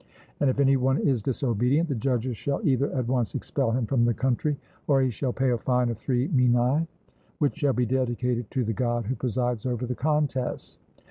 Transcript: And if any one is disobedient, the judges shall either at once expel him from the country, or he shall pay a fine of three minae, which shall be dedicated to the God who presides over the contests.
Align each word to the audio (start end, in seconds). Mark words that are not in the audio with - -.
And 0.39 0.49
if 0.49 0.59
any 0.59 0.77
one 0.77 0.97
is 0.97 1.21
disobedient, 1.21 1.87
the 1.87 1.93
judges 1.93 2.35
shall 2.35 2.67
either 2.67 2.91
at 2.91 3.07
once 3.07 3.35
expel 3.35 3.69
him 3.69 3.85
from 3.85 4.03
the 4.03 4.15
country, 4.15 4.57
or 4.87 4.99
he 4.99 5.11
shall 5.11 5.31
pay 5.31 5.51
a 5.51 5.59
fine 5.59 5.89
of 5.89 5.97
three 5.99 6.27
minae, 6.29 6.87
which 7.37 7.57
shall 7.57 7.73
be 7.73 7.85
dedicated 7.85 8.49
to 8.49 8.63
the 8.63 8.73
God 8.73 9.05
who 9.05 9.15
presides 9.15 9.67
over 9.67 9.85
the 9.85 9.93
contests. 9.93 10.79